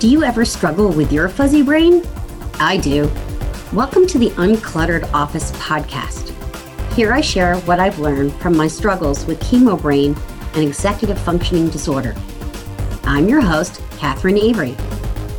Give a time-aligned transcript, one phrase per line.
[0.00, 2.04] Do you ever struggle with your fuzzy brain?
[2.60, 3.10] I do.
[3.72, 6.32] Welcome to the Uncluttered Office podcast.
[6.92, 10.16] Here I share what I've learned from my struggles with chemo brain
[10.54, 12.14] and executive functioning disorder.
[13.02, 14.76] I'm your host, Catherine Avery.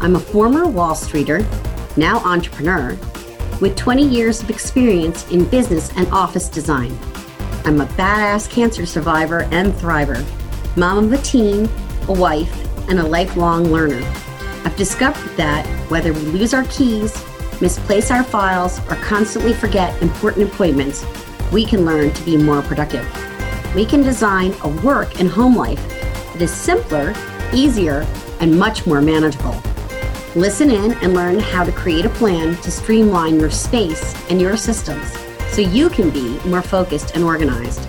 [0.02, 1.48] I'm a former Wall Streeter,
[1.96, 2.98] now entrepreneur,
[3.62, 6.92] with 20 years of experience in business and office design.
[7.64, 10.22] I'm a badass cancer survivor and thriver,
[10.76, 11.70] mom of a teen,
[12.10, 14.04] a wife, and a lifelong learner.
[14.70, 17.12] I've discovered that whether we lose our keys,
[17.60, 21.04] misplace our files, or constantly forget important appointments,
[21.52, 23.04] we can learn to be more productive.
[23.74, 25.84] We can design a work and home life
[26.34, 27.16] that is simpler,
[27.52, 28.06] easier,
[28.42, 29.60] and much more manageable.
[30.36, 34.56] Listen in and learn how to create a plan to streamline your space and your
[34.56, 35.18] systems
[35.50, 37.84] so you can be more focused and organized.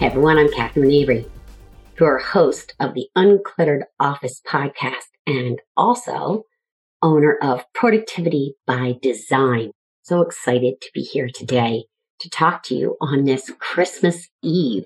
[0.00, 1.26] Hey everyone, I'm Catherine Avery,
[1.98, 6.44] your host of the Uncluttered Office podcast and also
[7.02, 9.72] owner of Productivity by Design.
[10.02, 11.84] So excited to be here today
[12.20, 14.84] to talk to you on this Christmas Eve.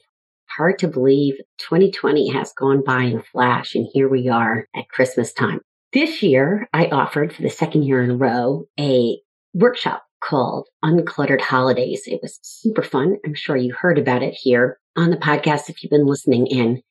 [0.57, 4.89] Hard to believe 2020 has gone by in a flash and here we are at
[4.89, 5.61] Christmas time.
[5.93, 9.19] This year, I offered for the second year in a row a
[9.55, 12.03] workshop called Uncluttered Holidays.
[12.07, 13.17] It was super fun.
[13.25, 16.83] I'm sure you heard about it here on the podcast if you've been listening in.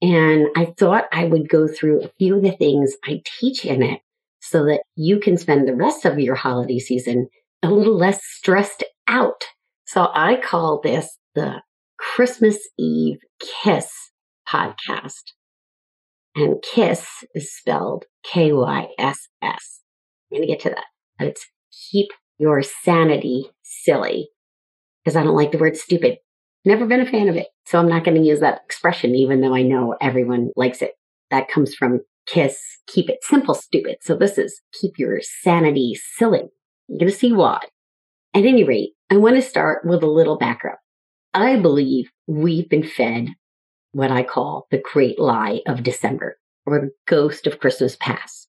[0.00, 3.82] And I thought I would go through a few of the things I teach in
[3.82, 4.00] it
[4.40, 7.28] so that you can spend the rest of your holiday season
[7.62, 9.44] a little less stressed out.
[9.86, 11.62] So I call this the
[11.98, 13.90] Christmas Eve Kiss
[14.48, 15.32] podcast.
[16.36, 19.80] And KISS is spelled K Y S S.
[20.30, 20.84] I'm going to get to that.
[21.18, 21.44] But it's
[21.90, 24.28] keep your sanity silly
[25.02, 26.18] because I don't like the word stupid.
[26.64, 27.48] Never been a fan of it.
[27.66, 30.92] So I'm not going to use that expression, even though I know everyone likes it.
[31.30, 33.96] That comes from KISS, keep it simple, stupid.
[34.00, 36.42] So this is keep your sanity silly.
[36.88, 37.60] You're going to see why.
[38.34, 40.78] At any rate, I want to start with a little background.
[41.34, 43.28] I believe we've been fed
[43.92, 48.48] what I call the great lie of December or the ghost of Christmas past.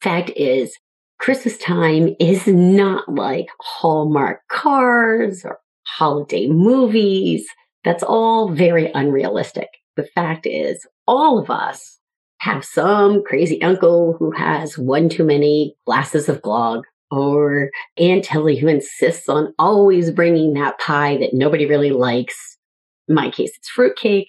[0.00, 0.76] Fact is,
[1.18, 7.46] Christmas time is not like Hallmark cars or holiday movies.
[7.84, 9.68] That's all very unrealistic.
[9.96, 11.98] The fact is, all of us
[12.38, 18.56] have some crazy uncle who has one too many glasses of glog or Aunt Tilly
[18.56, 22.58] who insists on always bringing that pie that nobody really likes.
[23.08, 24.28] In my case, it's fruitcake.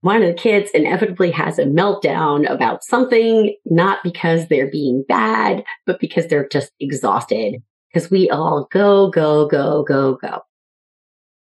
[0.00, 5.64] One of the kids inevitably has a meltdown about something, not because they're being bad,
[5.86, 7.62] but because they're just exhausted.
[7.92, 10.42] Because we all go, go, go, go, go.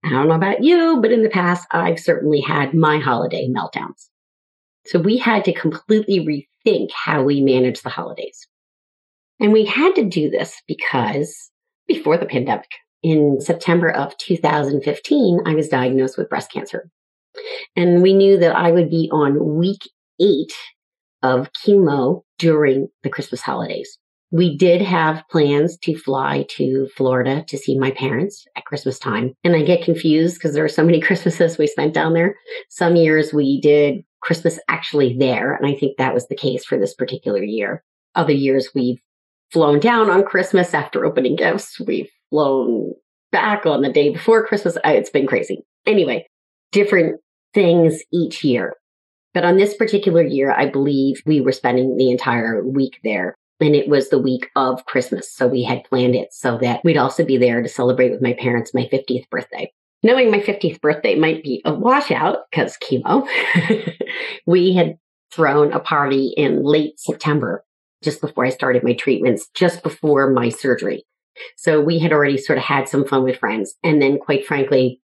[0.04, 4.08] I don't know about you, but in the past, I've certainly had my holiday meltdowns.
[4.86, 6.20] So we had to completely
[6.66, 8.48] rethink how we manage the holidays.
[9.40, 11.52] And we had to do this because
[11.88, 12.70] before the pandemic,
[13.02, 16.90] in September of 2015, I was diagnosed with breast cancer.
[17.76, 19.82] And we knew that I would be on week
[20.20, 20.54] eight
[21.22, 23.98] of chemo during the Christmas holidays.
[24.32, 29.34] We did have plans to fly to Florida to see my parents at Christmas time.
[29.44, 32.36] And I get confused because there are so many Christmases we spent down there.
[32.70, 35.56] Some years we did Christmas actually there.
[35.56, 37.84] And I think that was the case for this particular year.
[38.16, 39.02] Other years we've
[39.52, 41.80] flown down on Christmas after opening gifts.
[41.80, 42.94] We've flown
[43.32, 44.78] back on the day before Christmas.
[44.84, 45.64] It's been crazy.
[45.86, 46.28] Anyway,
[46.72, 47.20] different
[47.54, 48.76] things each year.
[49.34, 53.36] But on this particular year, I believe we were spending the entire week there.
[53.60, 55.32] And it was the week of Christmas.
[55.34, 58.34] So we had planned it so that we'd also be there to celebrate with my
[58.34, 59.72] parents my 50th birthday.
[60.02, 63.28] Knowing my 50th birthday might be a washout because chemo,
[64.46, 64.98] we had
[65.32, 67.66] thrown a party in late September,
[68.02, 71.06] just before I started my treatments, just before my surgery.
[71.58, 73.76] So we had already sort of had some fun with friends.
[73.84, 75.02] And then quite frankly,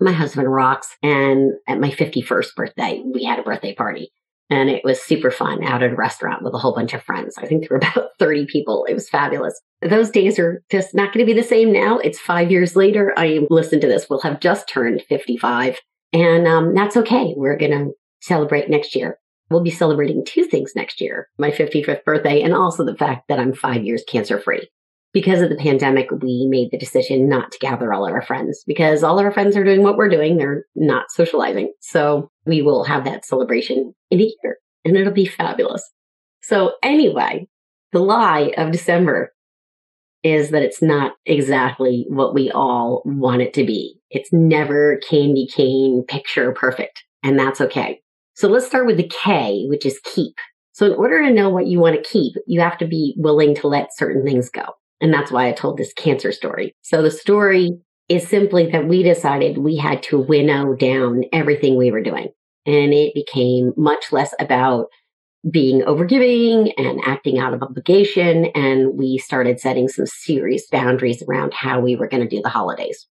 [0.00, 0.96] my husband rocks.
[1.02, 4.12] And at my 51st birthday, we had a birthday party
[4.50, 7.36] and it was super fun out at a restaurant with a whole bunch of friends.
[7.38, 8.86] I think there were about 30 people.
[8.88, 9.60] It was fabulous.
[9.82, 11.98] Those days are just not going to be the same now.
[11.98, 13.12] It's five years later.
[13.16, 15.78] I listen to this, we'll have just turned 55
[16.12, 17.34] and um, that's okay.
[17.36, 19.18] We're going to celebrate next year.
[19.50, 23.38] We'll be celebrating two things next year, my 55th birthday and also the fact that
[23.38, 24.68] I'm five years cancer free
[25.12, 28.62] because of the pandemic, we made the decision not to gather all of our friends
[28.66, 30.36] because all of our friends are doing what we're doing.
[30.36, 31.72] They're not socializing.
[31.80, 35.82] So we will have that celebration in a year and it'll be fabulous.
[36.42, 37.48] So anyway,
[37.92, 39.32] the lie of December
[40.22, 43.98] is that it's not exactly what we all want it to be.
[44.10, 47.04] It's never candy cane picture perfect.
[47.22, 48.00] And that's okay.
[48.34, 50.34] So let's start with the K, which is keep.
[50.72, 53.54] So in order to know what you want to keep, you have to be willing
[53.56, 54.62] to let certain things go.
[55.00, 56.74] And that's why I told this cancer story.
[56.82, 57.70] So the story
[58.08, 62.28] is simply that we decided we had to winnow down everything we were doing.
[62.66, 64.86] And it became much less about
[65.50, 68.46] being overgiving and acting out of obligation.
[68.54, 72.48] And we started setting some serious boundaries around how we were going to do the
[72.48, 73.06] holidays.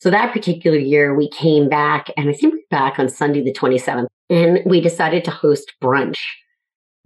[0.00, 3.42] So that particular year, we came back, and I think we are back on Sunday,
[3.42, 6.18] the 27th, and we decided to host brunch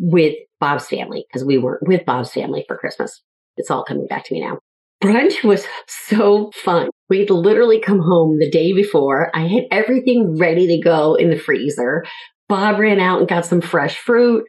[0.00, 3.22] with Bob's family because we weren't with Bob's family for Christmas.
[3.58, 4.58] It's all coming back to me now.
[5.02, 6.90] Brunch was so fun.
[7.08, 9.30] We'd literally come home the day before.
[9.34, 12.04] I had everything ready to go in the freezer.
[12.48, 14.44] Bob ran out and got some fresh fruit.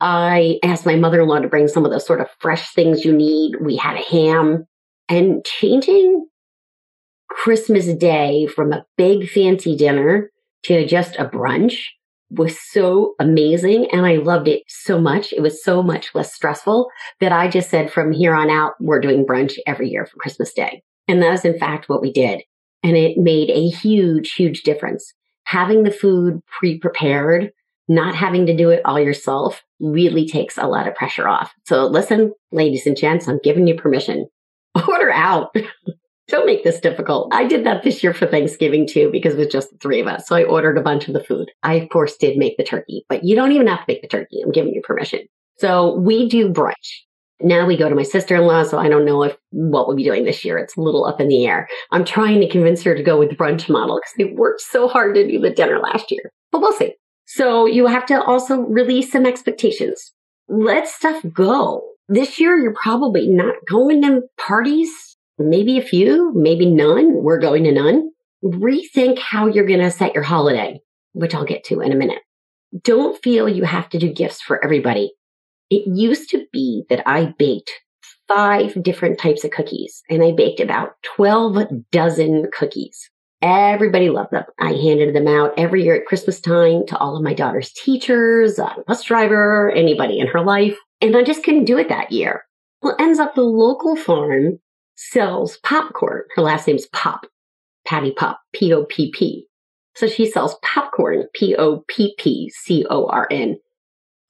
[0.00, 3.04] I asked my mother in law to bring some of the sort of fresh things
[3.04, 3.56] you need.
[3.60, 4.64] We had a ham
[5.08, 6.26] and changing
[7.28, 10.30] Christmas Day from a big fancy dinner
[10.64, 11.74] to just a brunch
[12.30, 15.32] was so amazing and I loved it so much.
[15.32, 16.88] It was so much less stressful
[17.20, 20.52] that I just said from here on out, we're doing brunch every year for Christmas
[20.52, 20.82] Day.
[21.08, 22.42] And that is in fact what we did.
[22.82, 25.12] And it made a huge, huge difference.
[25.44, 27.50] Having the food pre prepared,
[27.88, 31.52] not having to do it all yourself really takes a lot of pressure off.
[31.66, 34.28] So listen, ladies and gents, I'm giving you permission.
[34.88, 35.54] Order out.
[36.30, 37.28] Don't make this difficult.
[37.32, 40.06] I did that this year for Thanksgiving too, because it was just the three of
[40.06, 40.28] us.
[40.28, 41.50] So I ordered a bunch of the food.
[41.64, 44.08] I, of course, did make the turkey, but you don't even have to make the
[44.08, 44.40] turkey.
[44.44, 45.20] I'm giving you permission.
[45.58, 46.74] So we do brunch.
[47.42, 50.24] Now we go to my sister-in-law, so I don't know if what we'll be doing
[50.24, 50.58] this year.
[50.58, 51.68] It's a little up in the air.
[51.90, 54.88] I'm trying to convince her to go with the brunch model because they worked so
[54.88, 56.30] hard to do the dinner last year.
[56.52, 56.94] But we'll see.
[57.26, 60.12] So you have to also release some expectations.
[60.48, 61.82] Let stuff go.
[62.08, 65.09] This year, you're probably not going to parties
[65.40, 67.22] maybe a few, maybe none.
[67.22, 68.10] We're going to none.
[68.44, 70.80] Rethink how you're going to set your holiday,
[71.12, 72.22] which I'll get to in a minute.
[72.82, 75.12] Don't feel you have to do gifts for everybody.
[75.70, 77.70] It used to be that I baked
[78.28, 83.10] five different types of cookies and I baked about 12 dozen cookies.
[83.42, 84.44] Everybody loved them.
[84.60, 88.58] I handed them out every year at Christmas time to all of my daughter's teachers,
[88.58, 90.76] uh, a bus driver, anybody in her life.
[91.00, 92.44] And I just couldn't do it that year.
[92.82, 94.58] Well, ends up the local farm
[95.00, 96.22] sells popcorn.
[96.36, 97.26] Her last name's Popp,
[97.86, 99.46] Patty Popp, P O P P.
[99.96, 103.56] So she sells popcorn, P O P P C O R N.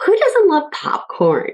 [0.05, 1.51] Who doesn't love popcorn?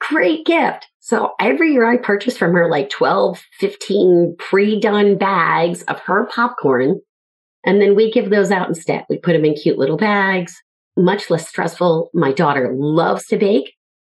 [0.00, 0.86] Great gift.
[1.00, 6.26] So every year I purchase from her like 12, 15 pre done bags of her
[6.26, 7.00] popcorn.
[7.64, 9.04] And then we give those out instead.
[9.10, 10.54] We put them in cute little bags,
[10.96, 12.10] much less stressful.
[12.14, 13.74] My daughter loves to bake,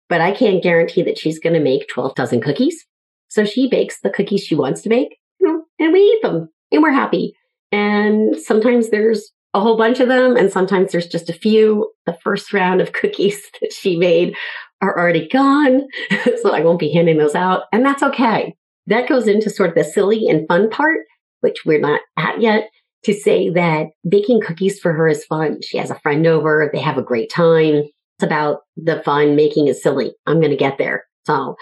[0.09, 2.85] but I can't guarantee that she's going to make 12 dozen cookies.
[3.33, 6.50] So she bakes the cookies she wants to bake, you know, and we eat them
[6.71, 7.33] and we're happy.
[7.71, 11.91] And sometimes there's a whole bunch of them, and sometimes there's just a few.
[12.06, 14.35] The first round of cookies that she made
[14.81, 15.81] are already gone.
[16.41, 17.63] so I won't be handing those out.
[17.71, 18.56] And that's okay.
[18.85, 21.00] That goes into sort of the silly and fun part,
[21.41, 22.69] which we're not at yet,
[23.06, 25.62] to say that baking cookies for her is fun.
[25.62, 27.83] She has a friend over, they have a great time.
[28.18, 30.13] It's about the fun, making it silly.
[30.27, 31.06] I'm going to get there.
[31.25, 31.56] So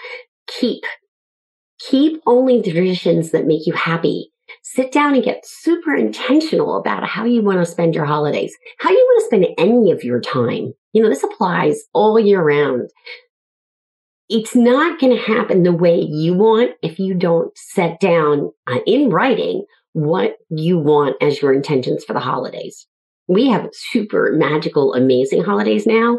[0.46, 0.82] keep
[1.88, 4.30] Keep only the traditions that make you happy.
[4.62, 8.90] Sit down and get super intentional about how you want to spend your holidays, how
[8.90, 10.72] you want to spend any of your time.
[10.92, 12.90] You know, this applies all year round.
[14.28, 18.78] It's not going to happen the way you want if you don't set down uh,
[18.86, 22.86] in writing what you want as your intentions for the holidays.
[23.26, 26.18] We have super magical, amazing holidays now.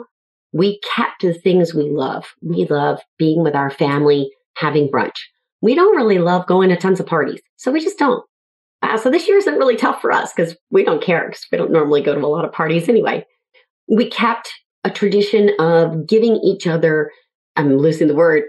[0.52, 2.26] We kept the things we love.
[2.42, 5.18] We love being with our family, having brunch
[5.64, 7.40] we don't really love going to tons of parties.
[7.56, 8.24] So we just don't.
[8.82, 11.58] Uh, so this year isn't really tough for us because we don't care because we
[11.58, 13.26] don't normally go to a lot of parties anyway.
[13.88, 14.52] We kept
[14.84, 17.12] a tradition of giving each other,
[17.56, 18.44] I'm losing the word,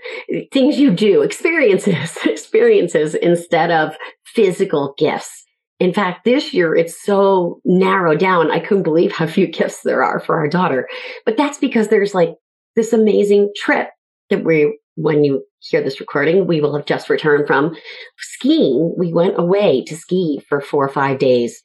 [0.53, 3.95] things you do, experiences, experiences instead of
[4.27, 5.45] physical gifts.
[5.79, 8.51] In fact, this year it's so narrowed down.
[8.51, 10.89] I couldn't believe how few gifts there are for our daughter.
[11.25, 12.35] But that's because there's like
[12.75, 13.91] this amazing trip
[14.31, 17.77] that we when you hear this recording, we will have just returned from
[18.19, 18.95] skiing.
[18.97, 21.63] We went away to ski for four or five days.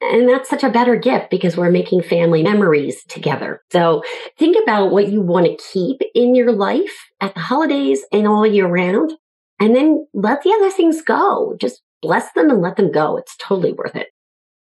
[0.00, 3.62] And that's such a better gift because we're making family memories together.
[3.72, 4.02] So
[4.38, 8.46] think about what you want to keep in your life at the holidays and all
[8.46, 9.12] year round.
[9.60, 11.56] And then let the other things go.
[11.60, 13.16] Just bless them and let them go.
[13.16, 14.06] It's totally worth it.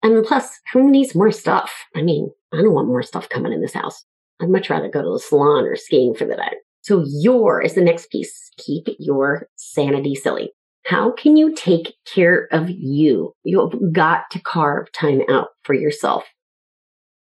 [0.02, 1.74] And plus, who needs more stuff?
[1.94, 4.06] I mean, I don't want more stuff coming in this house.
[4.42, 6.54] I'd much rather go to the salon or skiing for the day.
[6.88, 8.50] So your is the next piece.
[8.60, 10.54] Keep your sanity silly.
[10.86, 13.34] How can you take care of you?
[13.44, 16.24] You've got to carve time out for yourself.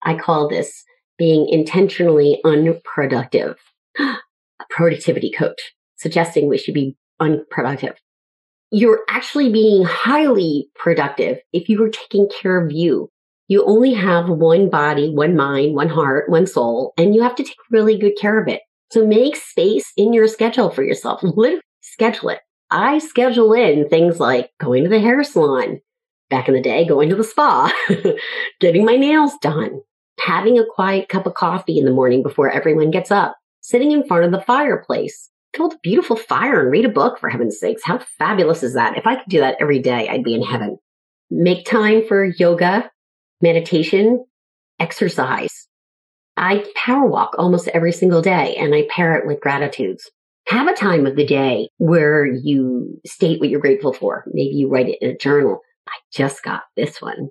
[0.01, 0.83] I call this
[1.19, 3.55] being intentionally unproductive.
[3.99, 4.17] A
[4.71, 5.61] productivity coach
[5.95, 7.93] suggesting we should be unproductive.
[8.71, 13.09] You're actually being highly productive if you are taking care of you.
[13.47, 17.43] You only have one body, one mind, one heart, one soul, and you have to
[17.43, 18.61] take really good care of it.
[18.91, 21.23] So make space in your schedule for yourself.
[21.23, 22.39] Literally schedule it.
[22.69, 25.81] I schedule in things like going to the hair salon,
[26.29, 27.71] back in the day, going to the spa,
[28.59, 29.81] getting my nails done,
[30.19, 34.05] having a quiet cup of coffee in the morning before everyone gets up, sitting in
[34.07, 37.83] front of the fireplace, build a beautiful fire and read a book for heaven's sakes.
[37.83, 38.97] How fabulous is that?
[38.97, 40.77] If I could do that every day, I'd be in heaven.
[41.29, 42.89] Make time for yoga,
[43.41, 44.25] meditation,
[44.79, 45.60] exercise.
[46.41, 50.09] I power walk almost every single day and I pair it with gratitudes.
[50.47, 54.25] Have a time of the day where you state what you're grateful for.
[54.33, 55.59] Maybe you write it in a journal.
[55.87, 57.29] I just got this one.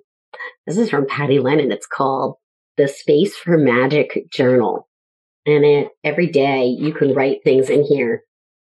[0.65, 1.73] This is from Patty Lennon.
[1.73, 2.35] It's called
[2.77, 4.87] the Space for Magic Journal.
[5.45, 8.23] And it, every day you can write things in here,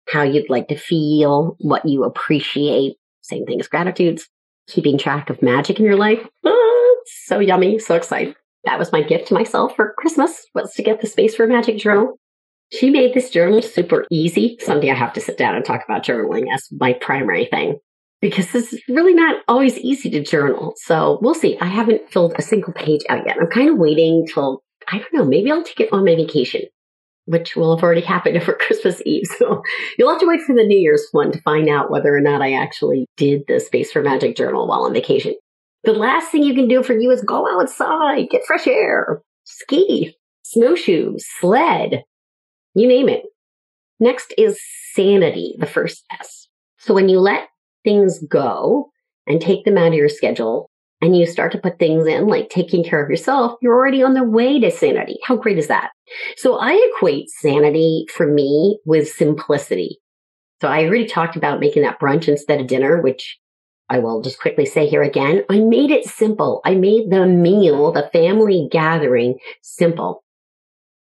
[0.07, 2.93] how you'd like to feel, what you appreciate.
[3.19, 4.29] Same thing as gratitudes,
[4.67, 6.25] keeping track of magic in your life.
[6.45, 7.79] Oh, so yummy.
[7.79, 8.35] So excited.
[8.65, 11.77] That was my gift to myself for Christmas was to get the Space for Magic
[11.77, 12.19] Journal.
[12.71, 14.57] She made this journal super easy.
[14.61, 17.79] Someday I have to sit down and talk about journaling as my primary thing
[18.21, 20.73] because is really not always easy to journal.
[20.77, 21.57] So we'll see.
[21.59, 23.37] I haven't filled a single page out yet.
[23.39, 26.61] I'm kind of waiting till, I don't know, maybe I'll take it on my vacation,
[27.25, 29.25] which will have already happened over Christmas Eve.
[29.37, 29.63] So
[29.97, 32.41] you'll have to wait for the New Year's one to find out whether or not
[32.41, 35.33] I actually did the Space for Magic journal while on vacation.
[35.83, 40.15] The last thing you can do for you is go outside, get fresh air, ski,
[40.43, 42.03] snowshoe, sled,
[42.75, 43.23] you name it.
[43.99, 44.59] Next is
[44.93, 46.47] sanity, the first S.
[46.77, 47.47] So when you let
[47.83, 48.89] things go
[49.27, 50.69] and take them out of your schedule
[51.01, 54.13] and you start to put things in like taking care of yourself, you're already on
[54.13, 55.17] the way to sanity.
[55.23, 55.91] How great is that?
[56.37, 59.97] So I equate sanity for me with simplicity.
[60.61, 63.39] So I already talked about making that brunch instead of dinner, which
[63.91, 65.43] I will just quickly say here again.
[65.49, 66.61] I made it simple.
[66.65, 70.23] I made the meal, the family gathering simple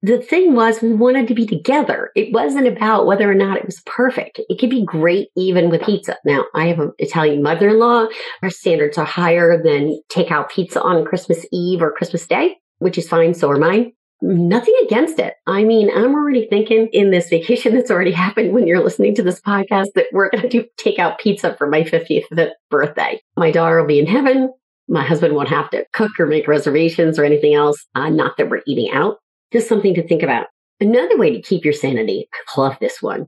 [0.03, 2.11] the thing was we wanted to be together.
[2.17, 4.41] It wasn't about whether or not it was perfect.
[4.49, 6.17] It could be great even with pizza.
[6.25, 8.07] Now, I have an Italian mother-in-law.
[8.43, 13.09] Our standards are higher than takeout pizza on Christmas Eve or Christmas Day, which is
[13.09, 13.35] fine.
[13.35, 13.93] So are mine.
[14.23, 15.35] Nothing against it.
[15.47, 19.23] I mean, I'm already thinking in this vacation that's already happened when you're listening to
[19.23, 23.21] this podcast that we're going to do takeout pizza for my 50th birthday.
[23.37, 24.53] My daughter will be in heaven.
[24.89, 27.87] My husband won't have to cook or make reservations or anything else.
[27.95, 29.19] Uh, not that we're eating out
[29.53, 30.47] just something to think about.
[30.81, 33.27] Another way to keep your sanity, I love this one.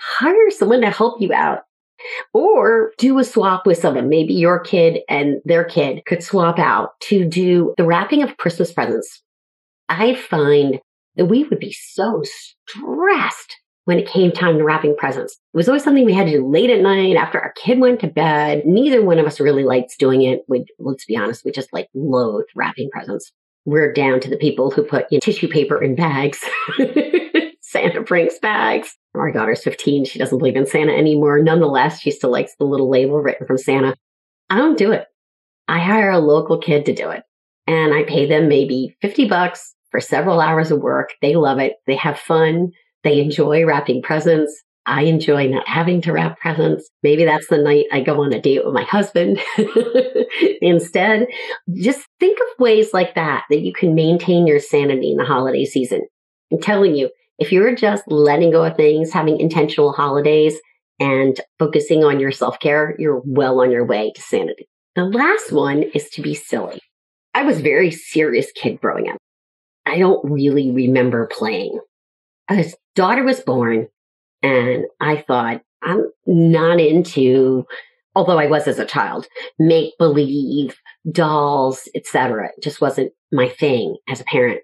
[0.00, 1.60] Hire someone to help you out
[2.32, 4.08] or do a swap with someone.
[4.08, 8.72] Maybe your kid and their kid could swap out to do the wrapping of Christmas
[8.72, 9.22] presents.
[9.88, 10.80] I find
[11.16, 15.34] that we would be so stressed when it came time to wrapping presents.
[15.52, 18.00] It was always something we had to do late at night after our kid went
[18.00, 18.64] to bed.
[18.64, 20.42] Neither one of us really likes doing it.
[20.48, 23.32] We, let's be honest, we just like loathe wrapping presents
[23.64, 26.40] we're down to the people who put you know, tissue paper in bags.
[27.60, 28.96] Santa brings bags.
[29.14, 30.04] Our daughter's 15.
[30.04, 31.42] She doesn't believe in Santa anymore.
[31.42, 33.96] Nonetheless, she still likes the little label written from Santa.
[34.50, 35.06] I don't do it.
[35.66, 37.22] I hire a local kid to do it
[37.66, 41.10] and I pay them maybe 50 bucks for several hours of work.
[41.22, 41.74] They love it.
[41.86, 42.72] They have fun.
[43.04, 44.52] They enjoy wrapping presents.
[44.86, 46.90] I enjoy not having to wrap presents.
[47.04, 49.38] Maybe that's the night I go on a date with my husband
[50.60, 51.28] instead.
[51.74, 55.64] Just think of ways like that that you can maintain your sanity in the holiday
[55.64, 56.02] season.
[56.50, 57.08] I'm telling you,
[57.38, 60.58] if you're just letting go of things, having intentional holidays,
[60.98, 64.66] and focusing on your self care, you're well on your way to sanity.
[64.96, 66.80] The last one is to be silly.
[67.32, 69.18] I was very serious kid growing up.
[69.86, 71.78] I don't really remember playing.
[72.48, 73.88] His daughter was born
[74.42, 77.64] and I thought, I'm not into,
[78.14, 79.26] although I was as a child,
[79.58, 80.76] make believe,
[81.10, 82.48] dolls, etc.
[82.56, 84.60] It just wasn't my thing as a parent.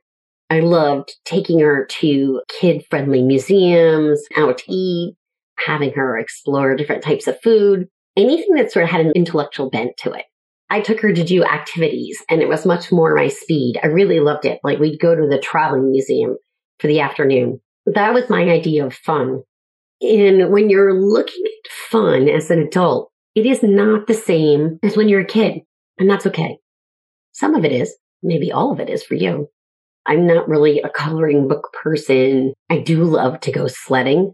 [0.50, 5.16] I loved taking her to kid friendly museums, out to eat,
[5.58, 9.96] having her explore different types of food, anything that sort of had an intellectual bent
[9.98, 10.24] to it.
[10.70, 13.78] I took her to do activities and it was much more my speed.
[13.82, 14.60] I really loved it.
[14.62, 16.36] Like we'd go to the traveling museum
[16.78, 17.60] for the afternoon.
[17.86, 19.42] That was my idea of fun.
[20.00, 24.96] And when you're looking at fun as an adult, it is not the same as
[24.96, 25.60] when you're a kid.
[25.98, 26.58] And that's okay.
[27.32, 29.48] Some of it is, maybe all of it is for you.
[30.06, 32.54] I'm not really a coloring book person.
[32.70, 34.32] I do love to go sledding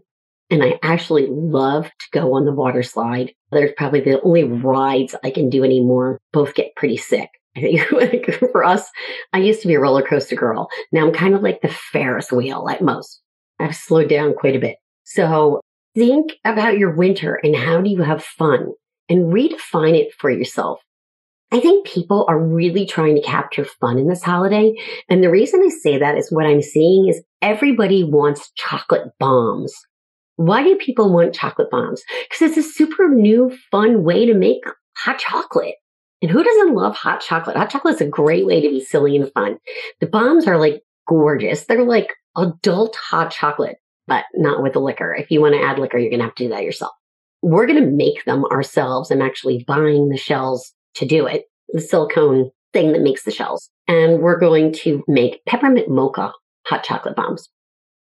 [0.49, 3.33] and I actually love to go on the water slide.
[3.51, 6.19] There's probably the only rides I can do anymore.
[6.33, 7.29] Both get pretty sick.
[7.55, 8.89] I think for us,
[9.33, 10.69] I used to be a roller coaster girl.
[10.91, 13.21] Now I'm kind of like the Ferris wheel at most.
[13.59, 14.77] I've slowed down quite a bit.
[15.03, 15.61] So
[15.95, 18.73] think about your winter and how do you have fun
[19.09, 20.81] and redefine it for yourself.
[21.51, 24.73] I think people are really trying to capture fun in this holiday.
[25.09, 29.73] And the reason I say that is what I'm seeing is everybody wants chocolate bombs.
[30.37, 32.03] Why do people want chocolate bombs?
[32.29, 34.63] Because it's a super new, fun way to make
[34.95, 35.75] hot chocolate.
[36.21, 37.57] And who doesn't love hot chocolate?
[37.57, 39.57] Hot chocolate is a great way to be silly and fun.
[39.99, 41.65] The bombs are like gorgeous.
[41.65, 45.13] They're like adult hot chocolate, but not with the liquor.
[45.13, 46.91] If you want to add liquor, you're going to have to do that yourself.
[47.41, 49.11] We're going to make them ourselves.
[49.11, 53.69] I'm actually buying the shells to do it, the silicone thing that makes the shells.
[53.87, 56.31] And we're going to make peppermint mocha
[56.67, 57.49] hot chocolate bombs.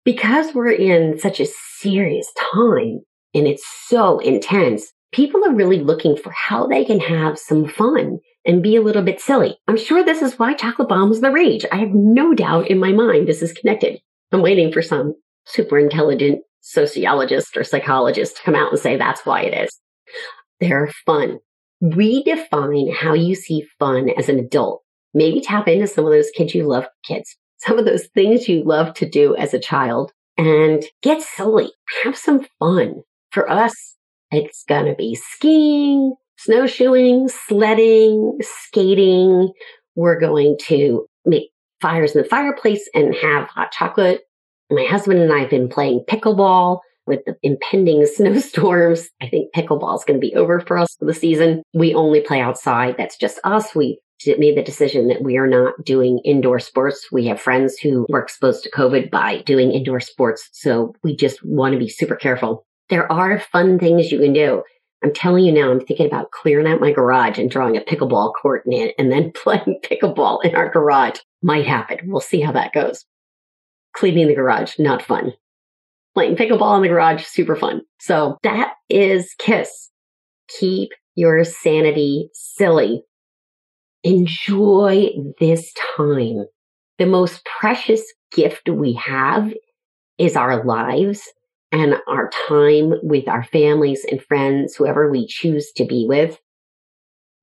[0.03, 1.47] Because we're in such a
[1.79, 3.01] serious time
[3.33, 8.19] and it's so intense, people are really looking for how they can have some fun
[8.45, 9.57] and be a little bit silly.
[9.67, 11.65] I'm sure this is why chocolate bombs the rage.
[11.71, 13.99] I have no doubt in my mind this is connected.
[14.31, 15.13] I'm waiting for some
[15.45, 19.79] super intelligent sociologist or psychologist to come out and say that's why it is.
[20.59, 21.39] They're fun.
[21.83, 24.83] Redefine how you see fun as an adult.
[25.13, 28.63] Maybe tap into some of those kids you love, kids, some of those things you
[28.63, 31.71] love to do as a child and get silly.
[32.03, 33.03] Have some fun.
[33.31, 33.95] For us,
[34.31, 39.51] it's going to be skiing, snowshoeing, sledding, skating.
[39.95, 41.49] We're going to make
[41.81, 44.21] fires in the fireplace and have hot chocolate.
[44.69, 49.09] My husband and I have been playing pickleball with the impending snowstorms.
[49.21, 51.63] I think pickleball is going to be over for us for the season.
[51.73, 52.95] We only play outside.
[52.97, 53.75] That's just us.
[53.75, 53.99] We
[54.39, 57.07] made the decision that we are not doing indoor sports.
[57.11, 60.49] We have friends who were exposed to COVID by doing indoor sports.
[60.51, 64.61] So we just want to be super careful there are fun things you can do.
[65.03, 68.33] I'm telling you now, I'm thinking about clearing out my garage and drawing a pickleball
[68.39, 71.17] court in it and then playing pickleball in our garage.
[71.41, 71.97] Might happen.
[72.03, 73.05] We'll see how that goes.
[73.95, 75.33] Cleaning the garage, not fun.
[76.13, 77.81] Playing pickleball in the garage, super fun.
[77.99, 79.89] So that is KISS.
[80.59, 83.03] Keep your sanity silly.
[84.03, 85.09] Enjoy
[85.39, 86.45] this time.
[86.97, 89.53] The most precious gift we have
[90.17, 91.21] is our lives
[91.71, 96.37] and our time with our families and friends, whoever we choose to be with.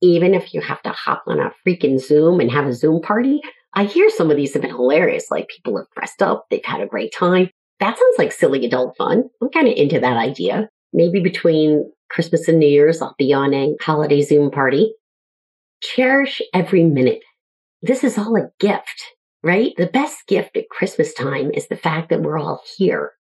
[0.01, 3.41] Even if you have to hop on a freaking Zoom and have a Zoom party,
[3.75, 5.31] I hear some of these have been hilarious.
[5.31, 7.51] Like people have dressed up, they've had a great time.
[7.81, 9.25] That sounds like silly adult fun.
[9.41, 10.69] I'm kind of into that idea.
[10.93, 14.93] Maybe between Christmas and New Year's, I'll be on a holiday Zoom party.
[15.81, 17.21] Cherish every minute.
[17.83, 19.73] This is all a gift, right?
[19.77, 23.13] The best gift at Christmas time is the fact that we're all here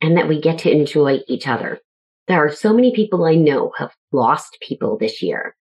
[0.00, 1.78] and that we get to enjoy each other.
[2.26, 5.54] There are so many people I know have lost people this year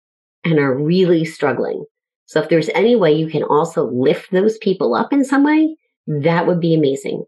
[0.45, 1.85] and are really struggling.
[2.27, 5.77] So if there's any way you can also lift those people up in some way,
[6.07, 7.25] that would be amazing.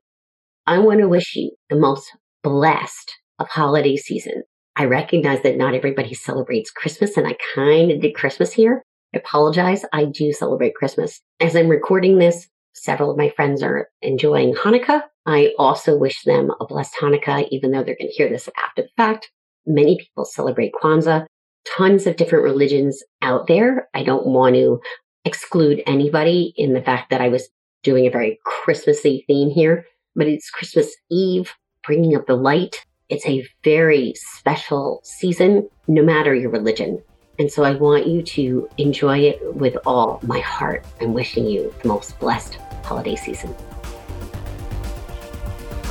[0.66, 2.10] I want to wish you the most
[2.42, 4.44] blessed of holiday season.
[4.76, 8.84] I recognize that not everybody celebrates Christmas and I kind of did Christmas here.
[9.14, 9.84] I apologize.
[9.92, 11.20] I do celebrate Christmas.
[11.40, 16.50] As I'm recording this, several of my friends are enjoying Hanukkah I also wish them
[16.60, 19.30] a blessed Hanukkah, even though they're going to hear this after the fact.
[19.66, 21.26] Many people celebrate Kwanzaa,
[21.76, 23.88] tons of different religions out there.
[23.94, 24.80] I don't want to
[25.24, 27.48] exclude anybody in the fact that I was
[27.82, 29.84] doing a very Christmassy theme here,
[30.16, 31.52] but it's Christmas Eve,
[31.84, 32.76] bringing up the light.
[33.10, 37.02] It's a very special season, no matter your religion.
[37.40, 40.84] And so I want you to enjoy it with all my heart.
[41.00, 43.54] I'm wishing you the most blessed holiday season.